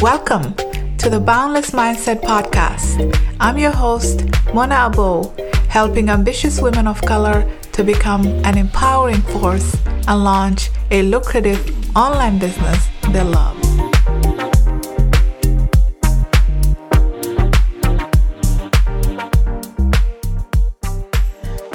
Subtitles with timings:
[0.00, 0.54] Welcome
[0.98, 3.18] to the Boundless Mindset Podcast.
[3.40, 9.76] I'm your host, Mona Abo, helping ambitious women of color to become an empowering force
[10.06, 11.60] and launch a lucrative
[11.96, 13.56] online business they love.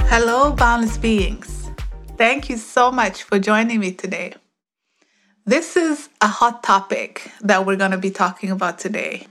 [0.08, 1.53] Hello, boundless beings.
[2.16, 4.36] Thank you so much for joining me today.
[5.46, 9.26] This is a hot topic that we're going to be talking about today.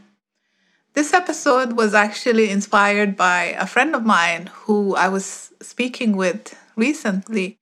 [0.95, 6.59] This episode was actually inspired by a friend of mine who I was speaking with
[6.75, 7.59] recently.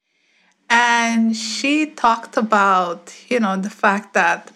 [0.70, 4.51] And she talked about, you know, the fact that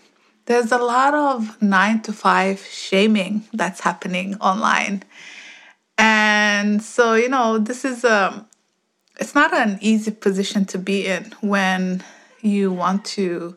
[0.46, 5.02] there's a lot of nine to five shaming that's happening online.
[5.98, 8.46] And so, you know, this is a, um,
[9.18, 12.02] it's not an easy position to be in when
[12.40, 13.56] you want to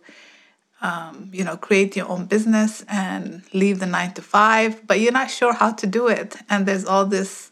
[0.82, 5.12] um, you know, create your own business and leave the nine to five, but you're
[5.12, 6.36] not sure how to do it.
[6.50, 7.52] And there's all this,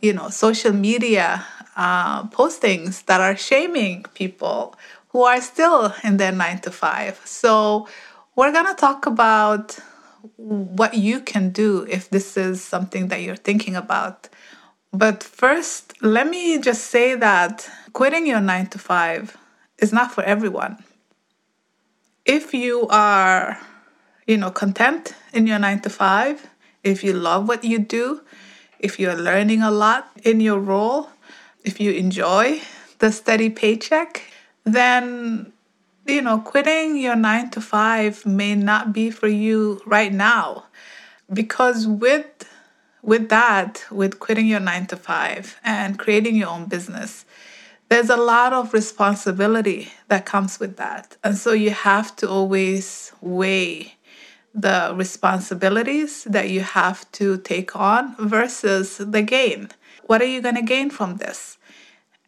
[0.00, 1.44] you know, social media
[1.76, 4.74] uh, postings that are shaming people
[5.08, 7.20] who are still in their nine to five.
[7.24, 7.88] So
[8.34, 9.78] we're going to talk about
[10.36, 14.28] what you can do if this is something that you're thinking about.
[14.92, 19.36] But first, let me just say that quitting your nine to five
[19.78, 20.82] is not for everyone
[22.26, 23.58] if you are,
[24.26, 26.46] you know, content in your nine to five,
[26.82, 28.20] if you love what you do,
[28.80, 31.08] if you're learning a lot in your role,
[31.64, 32.60] if you enjoy
[32.98, 34.22] the steady paycheck,
[34.64, 35.52] then
[36.04, 40.64] you know, quitting your nine to five may not be for you right now.
[41.32, 42.48] Because with
[43.06, 47.24] with that, with quitting your nine to five and creating your own business,
[47.88, 51.16] there's a lot of responsibility that comes with that.
[51.22, 53.94] And so you have to always weigh
[54.52, 59.68] the responsibilities that you have to take on versus the gain.
[60.06, 61.58] What are you going to gain from this?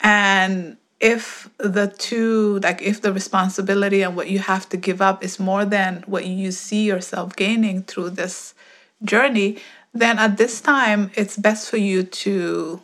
[0.00, 5.24] And if the two, like if the responsibility and what you have to give up
[5.24, 8.54] is more than what you see yourself gaining through this
[9.02, 9.58] journey,
[9.98, 12.80] then at this time, it's best for you to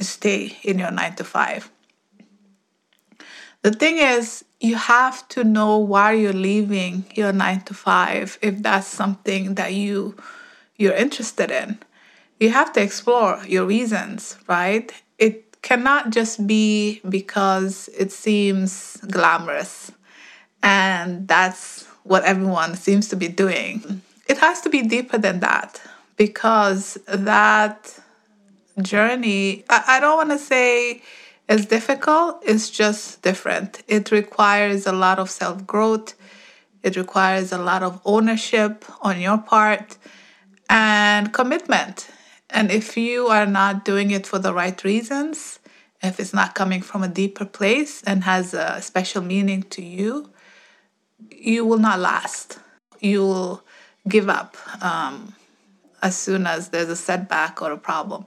[0.00, 1.70] stay in your nine to five.
[3.62, 8.62] The thing is, you have to know why you're leaving your nine to five if
[8.62, 10.16] that's something that you
[10.76, 11.78] you're interested in.
[12.40, 14.92] You have to explore your reasons, right?
[15.18, 19.92] It cannot just be because it seems glamorous
[20.62, 24.02] and that's what everyone seems to be doing.
[24.28, 25.80] It has to be deeper than that
[26.16, 27.98] because that
[28.80, 31.02] journey, I, I don't want to say
[31.48, 33.82] it's difficult, it's just different.
[33.88, 36.14] It requires a lot of self growth,
[36.82, 39.96] it requires a lot of ownership on your part
[40.68, 42.08] and commitment.
[42.50, 45.58] And if you are not doing it for the right reasons,
[46.02, 50.30] if it's not coming from a deeper place and has a special meaning to you,
[51.30, 52.58] you will not last.
[53.00, 53.64] You will
[54.08, 55.34] give up um,
[56.02, 58.26] as soon as there's a setback or a problem.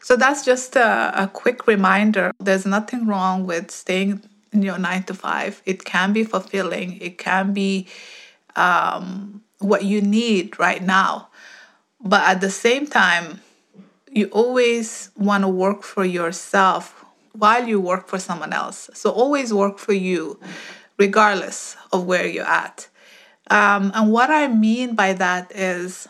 [0.00, 2.32] So that's just a, a quick reminder.
[2.40, 5.62] There's nothing wrong with staying in your nine to five.
[5.66, 7.86] It can be fulfilling, it can be
[8.56, 11.28] um, what you need right now.
[12.00, 13.40] But at the same time,
[14.10, 18.88] you always want to work for yourself while you work for someone else.
[18.94, 20.40] So always work for you,
[20.96, 22.87] regardless of where you're at.
[23.50, 26.08] Um, and what I mean by that is,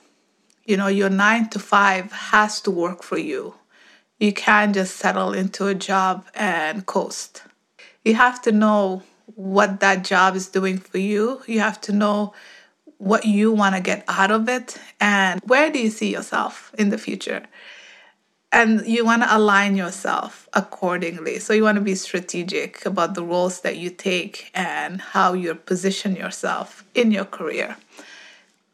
[0.65, 3.55] you know, your nine to five has to work for you.
[4.19, 7.43] You can't just settle into a job and coast.
[8.05, 9.03] You have to know
[9.35, 11.43] what that job is doing for you.
[11.47, 12.35] You have to know
[12.99, 16.91] what you want to get out of it and where do you see yourself in
[16.91, 17.45] the future.
[18.51, 21.39] And you want to align yourself accordingly.
[21.39, 25.55] So you want to be strategic about the roles that you take and how you
[25.55, 27.77] position yourself in your career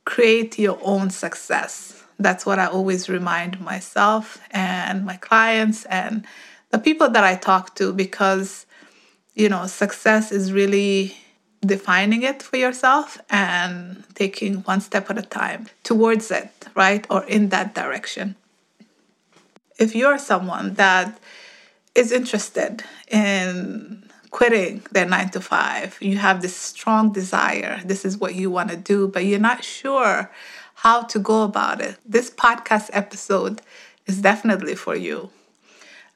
[0.04, 2.02] create your own success.
[2.18, 6.24] That's what I always remind myself and my clients and
[6.70, 8.66] the people that I talk to because,
[9.34, 11.16] you know, success is really
[11.60, 17.06] defining it for yourself and taking one step at a time towards it, right?
[17.10, 18.36] Or in that direction.
[19.78, 21.18] If you're someone that
[21.94, 24.04] is interested in
[24.34, 25.96] quitting their nine to five.
[26.00, 27.80] You have this strong desire.
[27.84, 30.28] This is what you want to do, but you're not sure
[30.74, 31.98] how to go about it.
[32.04, 33.62] This podcast episode
[34.06, 35.30] is definitely for you.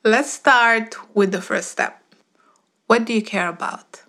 [0.02, 2.02] Let's start with the first step.
[2.88, 4.02] What do you care about?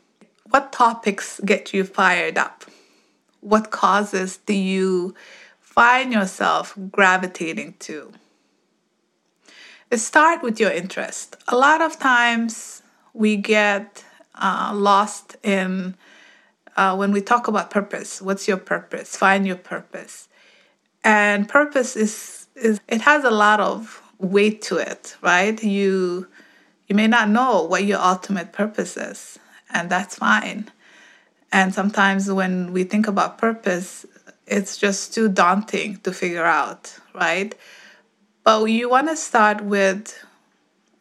[0.49, 2.65] What topics get you fired up?
[3.41, 5.13] What causes do you
[5.59, 8.11] find yourself gravitating to?
[9.95, 11.35] Start with your interest.
[11.47, 12.83] A lot of times
[13.13, 14.03] we get
[14.35, 15.95] uh, lost in
[16.77, 18.21] uh, when we talk about purpose.
[18.21, 19.15] What's your purpose?
[19.15, 20.29] Find your purpose.
[21.03, 25.61] And purpose is, is it has a lot of weight to it, right?
[25.63, 26.27] You
[26.87, 29.39] you may not know what your ultimate purpose is,
[29.71, 30.69] and that's fine.
[31.51, 34.05] And sometimes when we think about purpose,
[34.47, 37.55] it's just too daunting to figure out, right?
[38.43, 40.17] But you want to start with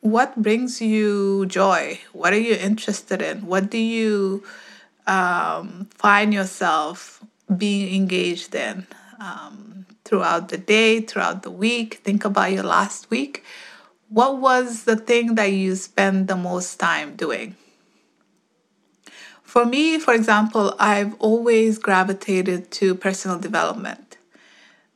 [0.00, 2.00] what brings you joy?
[2.12, 3.46] What are you interested in?
[3.46, 4.44] What do you
[5.06, 7.24] um, find yourself
[7.56, 8.86] being engaged in
[9.20, 12.00] um, throughout the day, throughout the week?
[12.04, 13.44] Think about your last week.
[14.08, 17.56] What was the thing that you spent the most time doing?
[19.42, 24.07] For me, for example, I've always gravitated to personal development.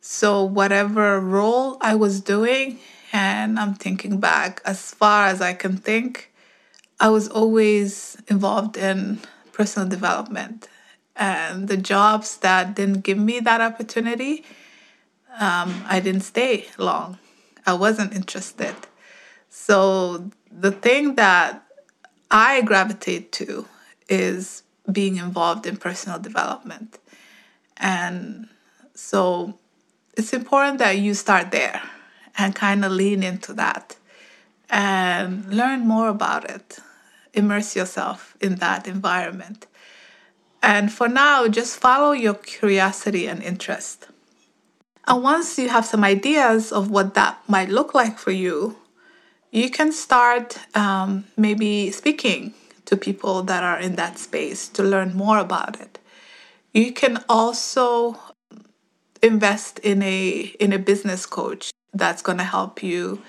[0.04, 2.80] So, whatever role I was doing,
[3.12, 6.32] and I'm thinking back as far as I can think,
[6.98, 9.20] I was always involved in
[9.52, 10.68] personal development.
[11.14, 14.44] And the jobs that didn't give me that opportunity,
[15.38, 17.18] um, I didn't stay long.
[17.64, 18.74] I wasn't interested.
[19.50, 21.62] So the thing that
[22.28, 23.66] I gravitate to
[24.08, 26.98] is being involved in personal development.
[27.76, 28.48] And
[28.94, 29.58] so
[30.14, 31.82] it's important that you start there
[32.38, 33.96] and kind of lean into that
[34.70, 36.78] and learn more about it
[37.34, 39.66] immerse yourself in that environment.
[40.62, 44.08] And for now, just follow your curiosity and interest.
[45.06, 48.76] And once you have some ideas of what that might look like for you,
[49.50, 52.54] you can start um, maybe speaking
[52.84, 55.98] to people that are in that space to learn more about it.
[56.72, 58.18] You can also
[59.22, 63.22] invest in a in a business coach that's going to help you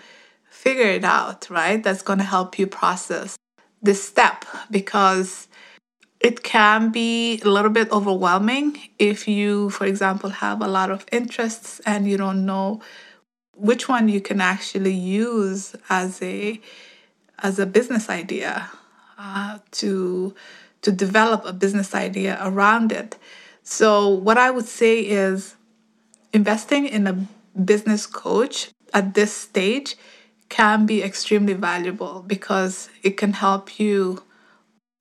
[0.50, 1.84] figure it out, right?
[1.84, 3.36] That's going to help you process
[3.81, 5.48] this step because
[6.19, 11.06] it can be a little bit overwhelming if you, for example, have a lot of
[11.12, 12.81] interests and you don't know
[13.56, 16.60] which one you can actually use as a
[17.39, 18.69] as a business idea
[19.18, 20.34] uh, to
[20.81, 23.18] to develop a business idea around it.
[23.63, 25.56] So what I would say is
[26.34, 27.28] investing in a
[27.60, 29.96] business coach at this stage
[30.50, 34.24] can be extremely valuable because it can help you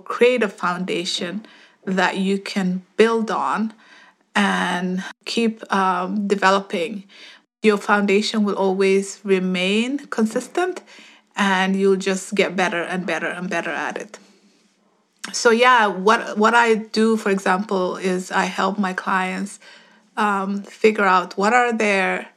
[0.04, 1.44] create a foundation
[1.84, 3.72] that you can build on
[4.34, 7.04] and keep um, developing.
[7.62, 10.82] Your foundation will always remain consistent
[11.36, 14.18] and you'll just get better and better and better at it.
[15.32, 19.60] So yeah, what what I do, for example, is I help my clients
[20.16, 22.28] um, figure out what are their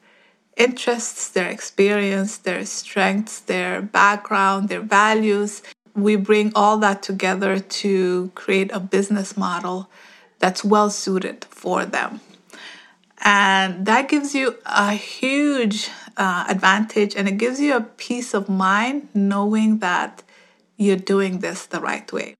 [0.57, 5.62] interests, their experience, their strengths, their background, their values.
[5.94, 9.89] We bring all that together to create a business model
[10.39, 12.22] that's well suited for them.
[13.24, 18.50] And that gives you a huge uh, advantage and it gives you a peace of
[18.50, 20.22] mind knowing that
[20.77, 22.36] you're doing this the right way.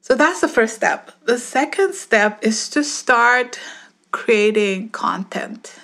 [0.00, 1.12] So that's the first step.
[1.24, 3.58] The second step is to start
[4.14, 5.74] creating content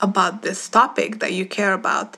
[0.00, 2.16] about this topic that you care about.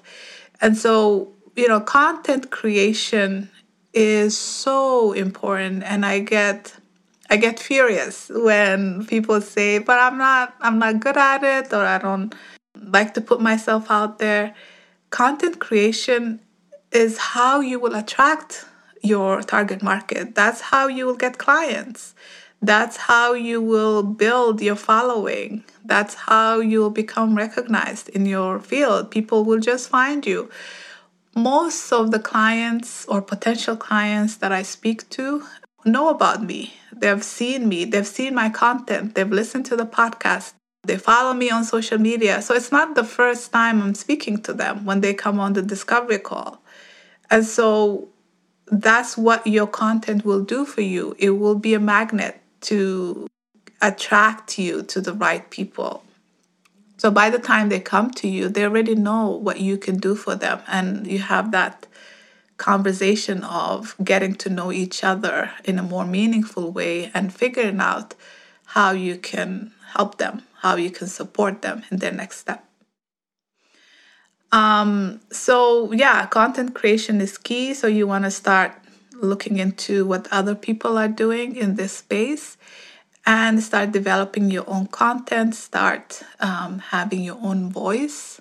[0.61, 3.49] And so, you know, content creation
[3.95, 6.75] is so important and I get
[7.31, 11.85] I get furious when people say, "But I'm not I'm not good at it or
[11.95, 12.35] I don't
[12.99, 14.55] like to put myself out there."
[15.09, 16.41] Content creation
[16.93, 18.67] is how you will attract
[19.01, 20.35] your target market.
[20.35, 22.15] That's how you will get clients.
[22.65, 25.65] That's how you will build your following.
[25.85, 29.11] That's how you'll become recognized in your field.
[29.11, 30.49] People will just find you.
[31.37, 35.45] Most of the clients or potential clients that I speak to
[35.85, 36.73] know about me.
[36.91, 40.55] They've seen me, they've seen my content, they've listened to the podcast,
[40.85, 42.41] they follow me on social media.
[42.41, 45.61] So it's not the first time I'm speaking to them when they come on the
[45.61, 46.63] discovery call.
[47.31, 48.09] And so
[48.69, 51.15] that's what your content will do for you.
[51.19, 53.27] It will be a magnet to
[53.81, 56.03] attract you to the right people.
[56.97, 60.15] So by the time they come to you, they already know what you can do
[60.15, 60.61] for them.
[60.67, 61.87] And you have that
[62.57, 68.15] conversation of getting to know each other in a more meaningful way and figuring out
[68.67, 72.65] how you can help them, how you can support them in their next step.
[74.53, 77.75] Um, so, yeah, content creation is key.
[77.75, 78.73] So, you want to start
[79.21, 82.57] looking into what other people are doing in this space
[83.27, 88.41] and start developing your own content, start um, having your own voice,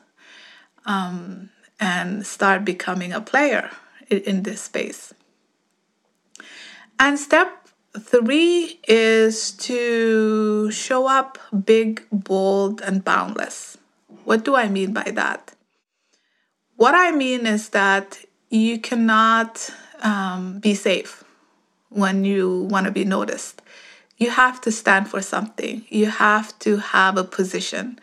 [0.86, 1.50] um,
[1.80, 3.70] and start becoming a player
[4.10, 5.14] in, in this space.
[7.00, 13.78] And step three is to show up big, bold, and boundless.
[14.26, 15.54] What do I mean by that?
[16.76, 19.70] What I mean is that you cannot
[20.04, 21.24] um, be safe
[21.90, 23.62] when you want to be noticed.
[24.18, 28.00] You have to stand for something, you have to have a position.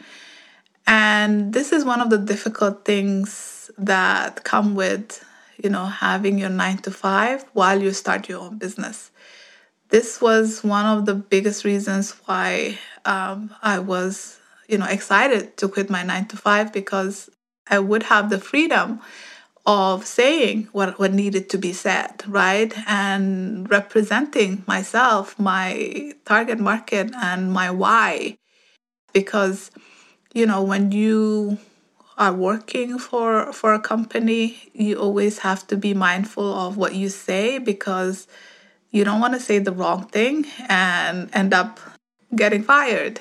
[0.87, 5.25] And this is one of the difficult things that come with,
[5.63, 9.11] you know, having your nine to five while you start your own business.
[9.91, 14.39] This was one of the biggest reasons why um, I was,
[14.69, 17.31] you know, excited to quit my nine to five because
[17.69, 19.01] I would have the freedom
[19.71, 22.75] of saying what, what needed to be said, right?
[22.89, 28.37] And representing myself, my target market, and my why.
[29.13, 29.71] Because,
[30.35, 31.59] you know, when you
[32.19, 37.09] are working for for a company, you always have to be mindful of what you
[37.09, 38.27] say because
[38.91, 41.79] you don't want to say the wrong thing and end up
[42.35, 43.21] getting fired.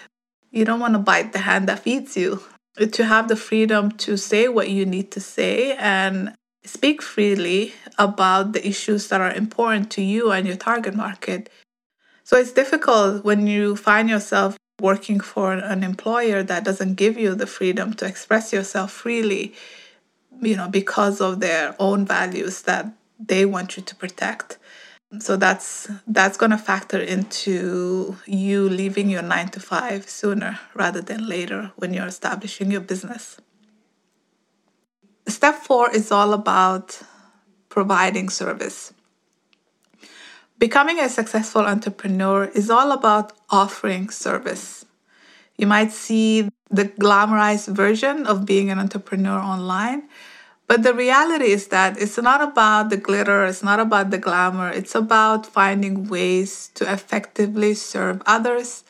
[0.49, 2.41] You don't want to bite the hand that feeds you.
[2.79, 8.53] To have the freedom to say what you need to say and speak freely about
[8.53, 11.49] the issues that are important to you and your target market.
[12.23, 17.35] So it's difficult when you find yourself working for an employer that doesn't give you
[17.35, 19.53] the freedom to express yourself freely,
[20.41, 24.57] you know, because of their own values that they want you to protect.
[25.19, 31.01] So that's that's going to factor into you leaving your 9 to 5 sooner rather
[31.01, 33.37] than later when you're establishing your business.
[35.29, 37.01] Step 4 is all about
[37.69, 38.93] providing service.
[40.57, 44.85] Becoming a successful entrepreneur is all about offering service.
[45.55, 50.09] You might see the glamorized version of being an entrepreneur online,
[50.67, 54.69] but the reality is that it's not about the glitter, it's not about the glamour,
[54.69, 58.83] it's about finding ways to effectively serve others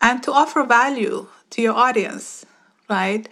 [0.00, 2.44] and to offer value to your audience,
[2.88, 3.28] right?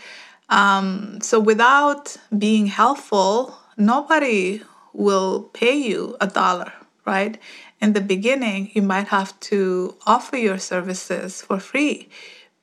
[0.53, 6.73] Um, so without being helpful, nobody will pay you a dollar,
[7.07, 7.39] right?
[7.83, 12.09] in the beginning, you might have to offer your services for free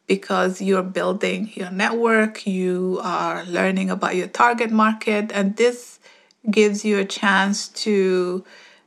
[0.08, 6.00] because you're building your network, you are learning about your target market, and this
[6.50, 8.46] gives you a chance to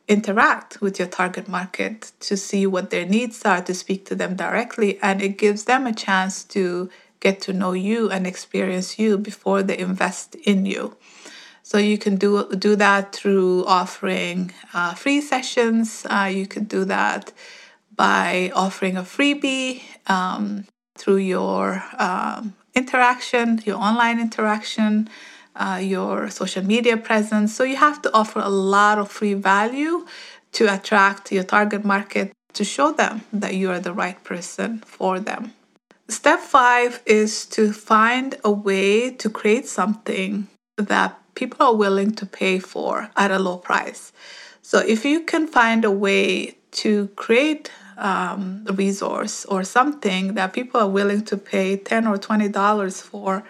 [0.09, 4.35] interact with your target market to see what their needs are, to speak to them
[4.35, 6.89] directly, and it gives them a chance to
[7.23, 10.97] get to know you and experience you before they invest in you.
[11.63, 12.31] So you can do
[12.69, 16.05] do that through offering uh, free sessions.
[16.11, 17.33] Uh, you could do that
[17.95, 19.83] by offering a freebie
[20.17, 20.67] um,
[20.99, 25.09] through your um, interaction, your online interaction,
[25.55, 27.55] uh, your social media presence.
[27.55, 30.07] So you have to offer a lot of free value
[30.53, 35.21] to attract your target market to show them that you are the right person for
[35.21, 35.53] them.
[36.13, 42.27] Step five is to find a way to create something that people are willing to
[42.27, 44.13] pay for at a low price.
[44.61, 50.53] So if you can find a way to create um, a resource or something that
[50.53, 53.43] people are willing to pay 10 or 20 dollars for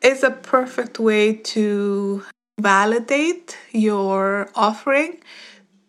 [0.00, 2.22] is a perfect way to
[2.60, 5.18] validate your offering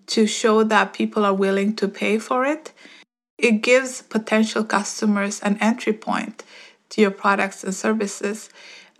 [0.07, 2.73] to show that people are willing to pay for it
[3.39, 6.43] it gives potential customers an entry point
[6.89, 8.49] to your products and services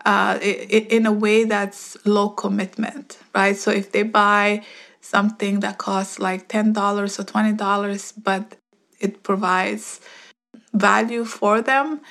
[0.06, 3.58] uh, in a way that's low commitment, right?
[3.58, 4.64] So if they buy
[5.02, 8.56] something that costs like $10 or $20, but
[9.00, 10.00] it provides
[10.74, 12.02] value for them,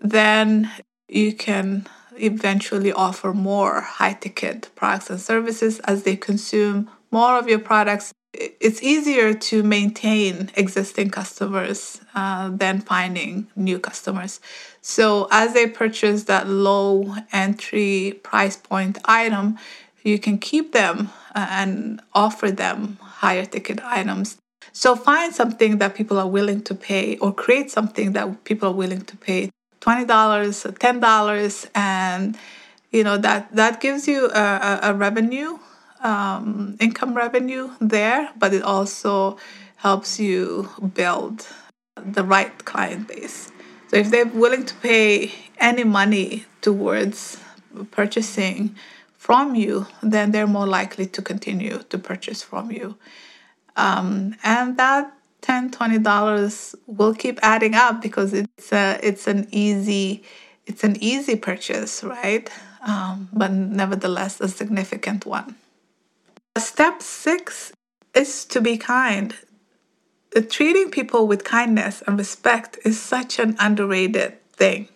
[0.00, 0.70] then
[1.08, 7.48] you can eventually offer more high ticket products and services as they consume more of
[7.48, 14.40] your products it's easier to maintain existing customers uh, than finding new customers.
[14.80, 19.58] So, as they purchase that low entry price point item,
[20.02, 24.36] you can keep them uh, and offer them higher ticket items.
[24.72, 28.74] So, find something that people are willing to pay, or create something that people are
[28.74, 32.38] willing to pay $20, $10, and
[32.90, 35.58] you know that that gives you a, a, a revenue
[36.02, 39.38] um, income revenue there, but it also
[39.76, 41.46] helps you build
[41.96, 43.50] the right client base.
[43.88, 47.40] So if they're willing to pay any money towards
[47.90, 48.76] purchasing
[49.16, 52.96] from you, then they're more likely to continue to purchase from you.
[53.76, 59.46] Um, and that 10 20 dollars will keep adding up because it's a it's an
[59.52, 60.24] easy
[60.66, 62.50] it's an easy purchase right
[62.84, 65.54] um, but nevertheless a significant one
[66.58, 67.72] step six
[68.14, 69.34] is to be kind.
[70.36, 74.88] Uh, treating people with kindness and respect is such an underrated thing.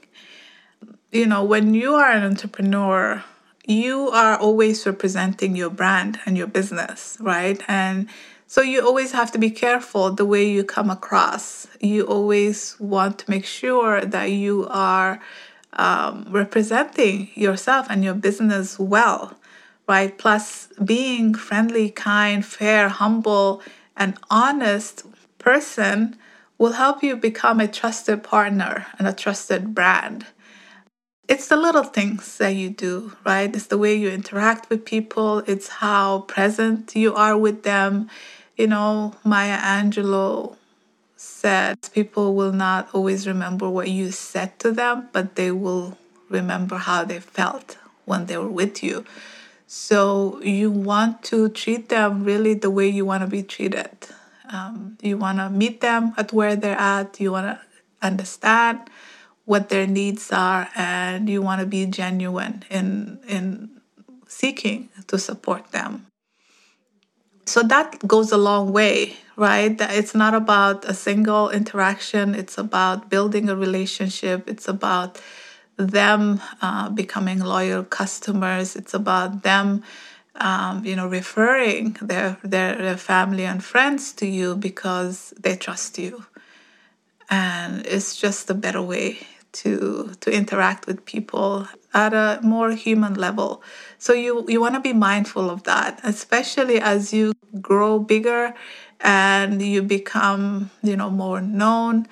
[1.11, 3.23] You know when you are an entrepreneur
[3.64, 7.62] you are always representing your brand and your business right?
[7.69, 8.09] And
[8.47, 11.66] so you always have to be careful the way you come across.
[11.81, 15.21] You always want to make sure that you are
[15.73, 19.38] um, representing yourself and your business well,
[19.89, 20.17] right?
[20.17, 23.62] Plus, being friendly, kind, fair, humble,
[23.97, 25.05] and honest
[25.39, 26.17] person
[26.59, 30.27] will help you become a trusted partner and a trusted brand.
[31.29, 33.55] It's the little things that you do, right?
[33.55, 38.09] It's the way you interact with people, it's how present you are with them
[38.57, 40.57] you know, Maya Angelou
[41.17, 45.97] said people will not always remember what you said to them, but they will
[46.29, 49.05] remember how they felt when they were with you.
[49.75, 53.88] So you want to treat them really the way you want to be treated.
[54.52, 57.19] Um, you want to meet them at where they're at.
[57.19, 57.59] You want to
[58.07, 58.91] understand
[59.47, 63.81] what their needs are, and you want to be genuine in in
[64.29, 66.07] seeking to support them
[67.47, 73.11] so that goes a long way right it's not about a single interaction it's about
[73.11, 75.21] building a relationship it's about
[75.87, 78.77] them uh, becoming loyal customers.
[78.77, 79.83] It's about them
[80.37, 85.99] um, you know referring their, their their family and friends to you because they trust
[85.99, 86.25] you.
[87.31, 89.19] And it's just a better way
[89.53, 93.62] to to interact with people at a more human level.
[93.99, 98.55] So you you want to be mindful of that especially as you grow bigger
[99.01, 102.07] and you become you know more known.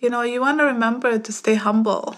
[0.00, 2.16] You know you want to remember to stay humble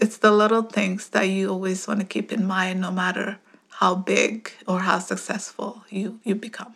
[0.00, 3.38] it's the little things that you always want to keep in mind no matter
[3.80, 6.74] how big or how successful you you become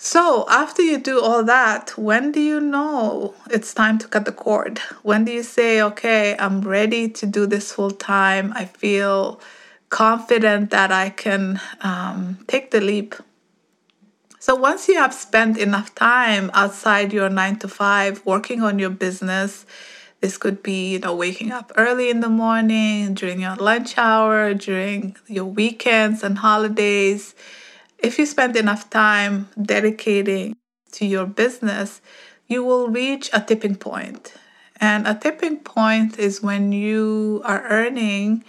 [0.00, 4.32] so, after you do all that, when do you know it's time to cut the
[4.32, 4.78] cord?
[5.02, 8.52] When do you say, okay, I'm ready to do this full time?
[8.54, 9.40] I feel
[9.88, 13.16] confident that I can um, take the leap.
[14.38, 18.90] So, once you have spent enough time outside your nine to five working on your
[18.90, 19.66] business,
[20.20, 24.54] this could be, you know, waking up early in the morning, during your lunch hour,
[24.54, 27.34] during your weekends and holidays
[27.98, 30.56] if you spend enough time dedicating
[30.92, 32.00] to your business,
[32.46, 34.34] you will reach a tipping point.
[34.80, 38.44] And a tipping point is when you are earning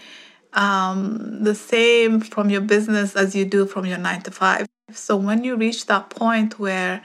[0.53, 4.67] um, the same from your business as you do from your nine to five.
[4.91, 7.03] So when you reach that point where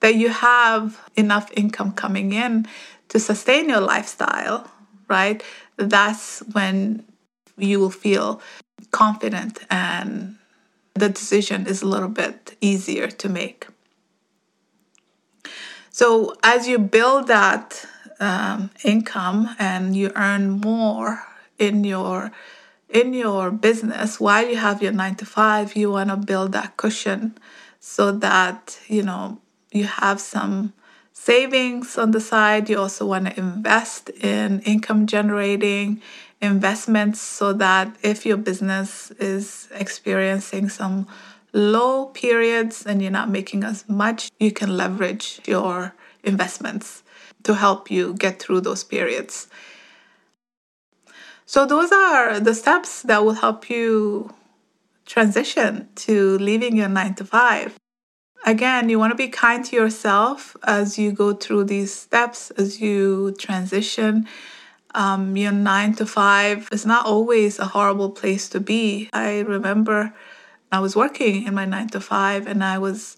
[0.00, 2.66] that you have enough income coming in
[3.14, 4.68] to sustain your lifestyle,
[5.08, 5.42] right?
[5.76, 7.04] That's when
[7.56, 8.42] you will feel
[8.90, 10.36] confident and
[10.94, 13.68] the decision is a little bit easier to make.
[15.90, 17.86] So, as you build that
[18.18, 21.22] um, income and you earn more
[21.58, 22.32] in your
[22.88, 26.76] in your business while you have your nine to five, you want to build that
[26.76, 27.38] cushion
[27.78, 30.72] so that you know you have some
[31.24, 32.68] savings on the side.
[32.68, 36.02] You also want to invest in income generating
[36.42, 41.06] investments so that if your business is experiencing some
[41.54, 47.02] low periods and you're not making as much, you can leverage your investments
[47.44, 49.48] to help you get through those periods.
[51.46, 54.34] So, those are the steps that will help you
[55.06, 57.78] transition to leaving your nine to five.
[58.46, 62.80] Again, you want to be kind to yourself as you go through these steps, as
[62.80, 64.26] you transition
[64.94, 69.10] um, your nine to five is not always a horrible place to be.
[69.12, 70.14] I remember
[70.70, 73.16] I was working in my nine to five and I was,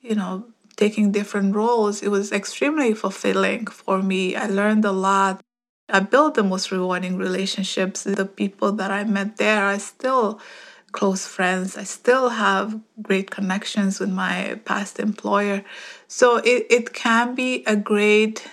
[0.00, 2.02] you know, taking different roles.
[2.02, 4.34] It was extremely fulfilling for me.
[4.34, 5.40] I learned a lot.
[5.88, 8.04] I built the most rewarding relationships.
[8.04, 10.40] The people that I met there are still
[10.94, 11.76] close friends.
[11.76, 15.64] I still have great connections with my past employer.
[16.08, 18.46] So it, it can be a great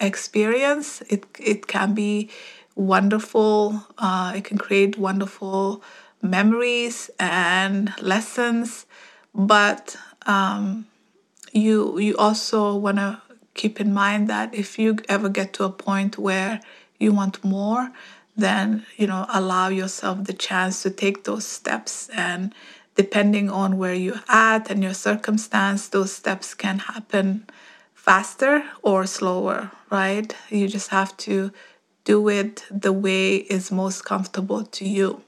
[0.00, 1.02] experience.
[1.08, 2.30] It it can be
[2.76, 3.84] wonderful.
[3.98, 5.82] Uh, it can create wonderful
[6.22, 8.86] memories and lessons,
[9.34, 10.86] but um,
[11.52, 13.20] you you also want to
[13.54, 16.60] keep in mind that if you ever get to a point where
[16.98, 17.90] you want more,
[18.36, 22.54] then you know allow yourself the chance to take those steps and
[22.94, 27.46] depending on where you're at and your circumstance, those steps can happen
[27.94, 30.34] faster or slower, right?
[30.50, 31.52] You just have to
[32.04, 35.22] do it the way is most comfortable to you.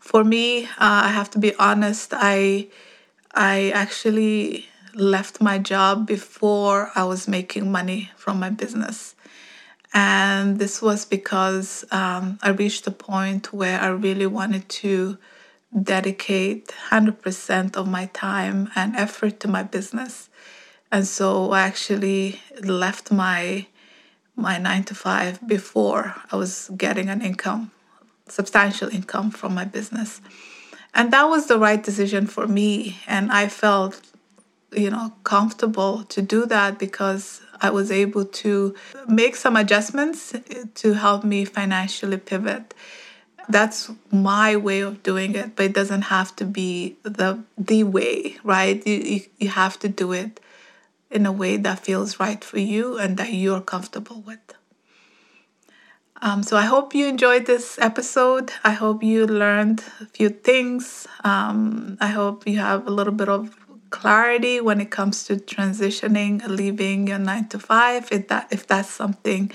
[0.00, 2.68] For me, uh, I have to be honest, I
[3.34, 9.14] I actually left my job before I was making money from my business.
[9.94, 15.18] And this was because um, I reached a point where I really wanted to
[15.82, 20.28] dedicate 100% of my time and effort to my business.
[20.90, 23.66] And so I actually left my
[24.36, 27.72] my 9 to 5 before I was getting an income,
[28.28, 30.20] substantial income from my business.
[30.94, 34.00] And that was the right decision for me and I felt
[34.72, 38.74] you know comfortable to do that because I was able to
[39.08, 40.34] make some adjustments
[40.74, 42.74] to help me financially pivot.
[43.48, 48.36] That's my way of doing it, but it doesn't have to be the the way,
[48.44, 48.86] right?
[48.86, 50.40] You, you, you have to do it
[51.10, 54.54] in a way that feels right for you and that you're comfortable with.
[56.20, 58.52] Um, so I hope you enjoyed this episode.
[58.64, 61.06] I hope you learned a few things.
[61.22, 63.56] Um, I hope you have a little bit of
[63.90, 68.90] clarity when it comes to transitioning, leaving your nine to five, if that if that's
[68.90, 69.50] something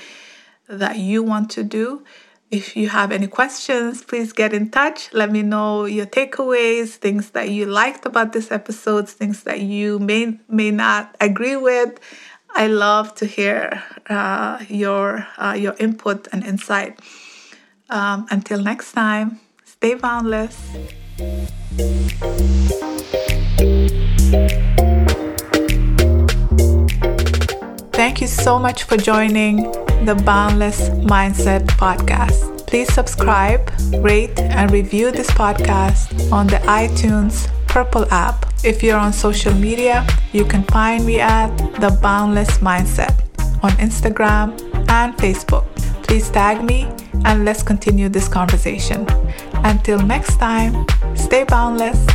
[0.68, 2.04] that you want to do.
[2.52, 5.12] If you have any questions, please get in touch.
[5.12, 9.98] Let me know your takeaways, things that you liked about this episode, things that you
[9.98, 12.00] may may not agree with.
[12.56, 17.00] I love to hear uh, your uh, your input and insight.
[17.90, 20.58] Um, until next time, stay boundless.
[27.94, 29.72] Thank you so much for joining
[30.06, 32.66] the Boundless Mindset Podcast.
[32.66, 38.48] Please subscribe, rate, and review this podcast on the iTunes Purple app.
[38.64, 43.14] If you're on social media, you can find me at The Boundless Mindset
[43.64, 45.66] on Instagram and Facebook.
[46.02, 46.88] Please tag me
[47.26, 49.06] and let's continue this conversation.
[49.64, 52.06] Until next time, stay boundless